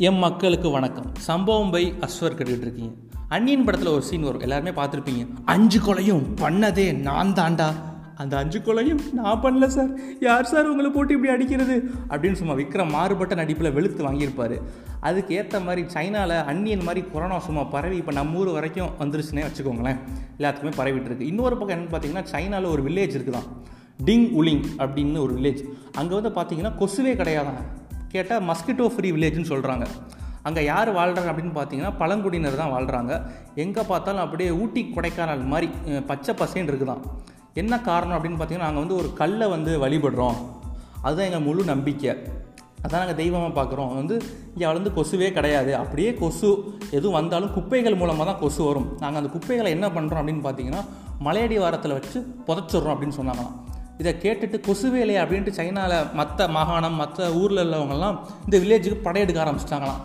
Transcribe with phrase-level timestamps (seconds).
[0.00, 1.04] M மக்களுக்கு வணக்கம்.
[1.18, 2.92] சம்பவம் பை அஸ்வர் கட்டிட்டு இருக்கீங்க.
[3.28, 4.40] அன்னியன் படத்தில் ஒரு சீன் வரும்.
[4.40, 5.28] எல்லாருமே பார்த்துருப்பீங்க.
[5.44, 7.72] அஞ்சு கொலையும் பண்ணதே நான் தாண்டா
[8.16, 9.88] அந்த அஞ்சு கொலையும் நான் பண்ணல சார்.
[10.20, 11.90] யார் சார் உங்களை போட்டு இப்படி அடிக்கிறது?
[12.08, 14.62] அப்படின்னு சும்மா விக்ரம் மாறுபட்ட நடிப்பில் வெளுத்து வாங்கியிருப்பார்.
[15.00, 19.98] அதுக்கு ஏற்ற மாதிரி சைனாவில் அன்னியன் மாதிரி கொரோனா சும்மா பரவி இப்போ நம்ம ஊர் வரைக்கும் வந்துருச்சுன்னே வச்சுக்கோங்களேன்.
[20.38, 21.26] எல்லாத்துக்குமே பரவிட்டு இருக்கு.
[21.26, 23.46] இன்னொரு பக்கம் என்னென்னு பார்த்தீங்கன்னா சைனாவில் ஒரு வில்லேஜ் இருக்குதான்.
[24.04, 27.76] டிங் உலிங் அப்படின்னு ஒரு வில்லேஜ் அங்கே வந்து பார்த்தீங்கன்னா கொசுவே கிடையாதான்
[28.12, 29.86] கேட்டால் மஸ்கிட்டோ ஃப்ரீ வில்லேஜ்னு சொல்கிறாங்க
[30.48, 33.12] அங்கே யார் வாழ்கிறாங்க அப்படின்னு பார்த்தீங்கன்னா பழங்குடியினர் தான் வாழ்கிறாங்க
[33.64, 35.68] எங்கே பார்த்தாலும் அப்படியே ஊட்டி கொடைக்கானல் மாதிரி
[36.10, 37.02] பச்சை பசேன்னு இருக்குதான்.
[37.62, 40.38] என்ன காரணம் அப்படின்னு பார்த்தீங்கன்னா நாங்கள் வந்து ஒரு கல்லை வந்து வழிபடுறோம்.
[41.04, 42.12] அதுதான் எங்கள் முழு நம்பிக்கை.
[42.84, 44.16] அதான் நாங்கள் தெய்வமாக பார்க்குறோம் வந்து
[44.52, 45.70] இங்கே வளர்ந்து கொசுவே கிடையாது.
[45.82, 46.50] அப்படியே கொசு
[46.96, 48.88] எதுவும் வந்தாலும் குப்பைகள் மூலமாக தான் கொசு வரும்.
[49.02, 50.82] நாங்கள் அந்த குப்பைகளை என்ன பண்ணுறோம் அப்படின்னு பார்த்தீங்கன்னா
[51.26, 52.18] மலையடி வாரத்தில் வச்சு
[52.48, 53.54] புதைச்சிடுறோம் அப்படின்னு சொன்னாங்களாம்.
[53.98, 60.02] இதை கேட்டுட்டு கொசுவே அப்படின்ட்டு சைனாவில் மற்ற மாகாணம் மற்ற ஊரில் உள்ளவங்கெல்லாம் இந்த வில்லேஜுக்கு படையெடுக்க ஆரம்பிச்சிட்டாங்களாம்.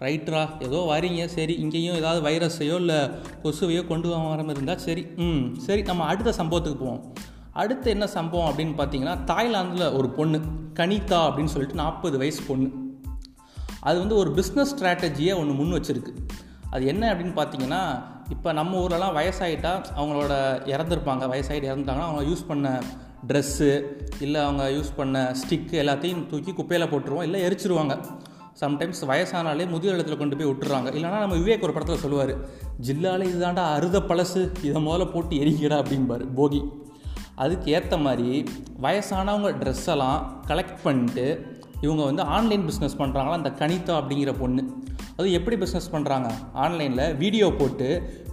[0.00, 3.10] ரைட்ரா ஏதோ வரீங்க சரி இங்கேயும் ஏதாவது வைரஸையோ இல்லை
[3.42, 5.06] கொசுவையோ கொண்டு வராமல் இருந்தால் சரி.
[5.16, 7.14] ம் சரி நம்ம அடுத்த சம்பவத்துக்கு போவோம்.
[7.52, 10.38] அடுத்து என்ன சம்பவம் அப்படின்னு பார்த்தீங்கன்னா தாய்லாந்தில் ஒரு பொண்ணு
[10.74, 12.68] கனிதா அப்படின்னு சொல்லிட்டு நாற்பது வயசு பொண்ணு.
[13.80, 16.12] அது வந்து ஒரு பிஸ்னஸ் ஸ்ட்ராட்டஜியை ஒன்று முன் வச்சிருக்கு.
[16.70, 20.32] அது என்ன அப்படின்னு பார்த்தீங்கன்னா இப்போ நம்ம ஊர்லலாம் வயசாகிட்டால் அவங்களோட
[20.64, 21.24] இறந்துருப்பாங்க.
[21.32, 22.80] வயசாகிட்டு இறந்துட்டாங்கன்னா அவங்க யூஸ் பண்ண
[23.28, 23.68] ட்ரெஸ்ஸு
[24.20, 27.96] இல்லை அவங்க யூஸ் பண்ண ஸ்டிக்கு எல்லாத்தையும் தூக்கி குப்பையில் போட்டுருவோம் இல்லை எரிச்சிருவாங்க.
[28.60, 30.88] சம்டைம்ஸ் வயசானாலே முதியோர் இடத்துல கொண்டு போய் விட்டுறாங்க.
[30.96, 32.32] இல்லைனா நம்ம விவேக் ஒரு படத்தில் சொல்லுவார்
[32.86, 36.60] ஜில்லால இதுதாண்டா அறுத பழசு இதை முதல்ல போட்டு எரிக்கிறா அப்படிம்பார் போகி.
[37.44, 38.44] அதுக்கு ஏற்ற மாதிரி
[38.84, 41.26] வயசானவங்க ட்ரெஸ்ஸெல்லாம் கலெக்ட் பண்ணிட்டு
[41.80, 44.62] இவங்க வந்து ஆன்லைன் பிஸ்னஸ் பண்ணுறாங்களா அந்த கணிதா அப்படிங்கிற பொண்ணு.
[45.16, 47.88] அது எப்படி பிஸ்னஸ் பண்ணுறாங்க ஆன்லைனில் வீடியோ போட்டு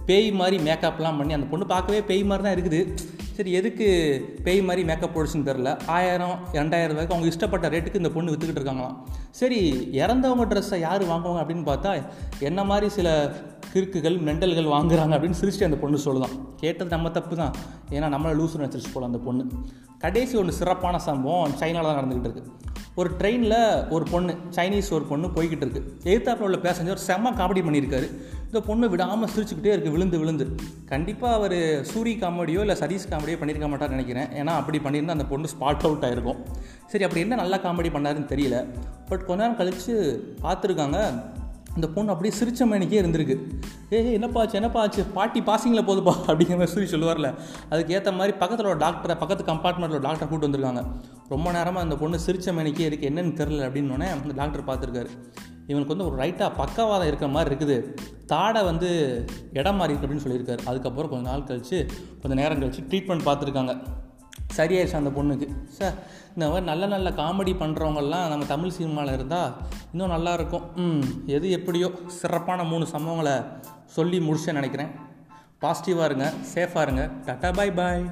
[0.06, 2.80] பேய் மாதிரி மேக்கப்லாம் பண்ணி அந்த பொண்ணு பார்க்கவே பேய் மாதிரி தான் இருக்குது.
[3.34, 3.86] சரி எதுக்கு
[4.44, 8.96] பேய் மாதிரி மேக்கப் போடுச்சுன்னு தெரில ஆயிரம் ரெண்டாயிரம் ரூபாய்க்கு அவங்க இஷ்டப்பட்ட ரேட்டுக்கு இந்த பொண்ணு விற்றுக்கிட்டு இருக்காங்களாம்.
[9.30, 12.02] சரி இறந்தவங்க ட்ரெஸ்ஸை யார் வாங்குவாங்க அப்படின்னு பார்த்தா
[12.38, 13.32] என்ன மாதிரி சில
[13.72, 16.38] கிறுக்குகள் மெண்டல்கள் வாங்குறாங்க அப்படின்னு சிரிச்சுட்டு அந்த பொண்ணு சொல்லுதான்.
[16.56, 17.54] கேட்டது நம்ம தப்பு தான்
[17.90, 19.50] ஏன்னா நம்மளை லூசு நினச்சிருச்சு போல அந்த பொண்ணு.
[19.98, 22.52] கடைசி ஒன்று சிறப்பான சம்பவம் சைனாவில் தான் நடந்துக்கிட்டு இருக்கு.
[22.94, 25.98] ஒரு ட்ரெயினில் ஒரு பொண்ணு சைனீஸ் ஒரு பொண்ணு போய்கிட்டு இருக்கு.
[26.04, 28.08] எதிர்த்தாப்பில் உள்ள பேசஞ்சர் செம்ம காமெடி பண்ணியிருக்காரு.
[28.54, 30.44] இந்த பொண்ணு விடாமல் சிரிச்சுக்கிட்டே இருக்குது விழுந்து விழுந்து.
[30.90, 31.54] கண்டிப்பாக அவர்
[31.92, 34.28] சூரி காமெடியோ இல்லை சதீஷ் காமெடியோ பண்ணியிருக்க மாட்டார்னு நினைக்கிறேன்.
[34.40, 36.38] ஏன்னா அப்படி பண்ணியிருந்தால் அந்த பொண்ணு ஸ்பாட் அவுட் ஆகிருக்கும்
[36.90, 38.58] சரி அப்படி என்ன நல்லா காமெடி பண்ணாருன்னு தெரியல.
[39.08, 39.94] பட் கொஞ்ச நேரம் கழித்து
[40.44, 40.98] பார்த்துருக்காங்க
[41.76, 43.36] அந்த பொண்ணு அப்படியே சிரிச்ச மணிக்கே இருந்திருக்கு.
[43.94, 45.04] ஏ என்னப்பா ஆச்சு என்னப்பா ஆச்சு?
[45.16, 47.30] பாட்டி பாசிங்கில் போதுப்பா அப்படிங்கிற மாதிரி சொல்லி சொல்லுவார்ல.
[47.72, 50.84] அதுக்கு ஏற்ற மாதிரி பக்கத்தில் ஒரு டாக்டரை பக்கத்து கம்பார்ட்மெண்ட்டில் ஒரு டாக்டரை கூட்டு வந்திருக்காங்க.
[51.34, 55.10] ரொம்ப நேரமாக அந்த பொண்ணு சிரிச்ச மணிக்கே இருக்குது என்னென்னு தெரில அப்படின்னோடனே அந்த டாக்டர் பார்த்துருக்காரு
[55.66, 57.76] இவனுக்கு வந்து ஒரு ரைட்டாக பக்கவாதம் இருக்கிற மாதிரி இருக்குது.
[58.26, 58.90] தாடை வந்து
[59.52, 60.62] இடம் மாறி அப்படின்னு சொல்லியிருக்காரு.
[60.64, 61.78] அதுக்கப்புறம் கொஞ்ச நாள் கழிச்சு
[62.20, 63.74] கொஞ்சம் நேரம் கழித்து ட்ரீட்மெண்ட் பார்த்துருக்காங்க.
[64.56, 65.48] சரியாயிடுச்சு அந்த பொண்ணுக்கு.
[65.78, 65.94] சார்
[66.34, 69.52] இந்த மாதிரி நல்ல நல்ல காமெடி பண்ணுறவங்கெல்லாம் நம்ம தமிழ் சினிமாவில் இருந்தால்
[69.92, 70.64] இன்னும் நல்லா இருக்கும்.
[70.76, 73.36] ம் எது எப்படியோ சிறப்பான மூணு சம்பவங்களை
[73.96, 74.92] சொல்லி முடிச்சேன்னு நினைக்கிறேன்.
[75.60, 77.10] பாசிட்டிவாக இருங்க சேஃபாக இருங்க.
[77.26, 78.04] டட்டா பாய் பாய்